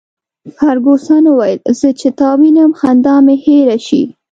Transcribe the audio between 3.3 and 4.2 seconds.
هېره شي.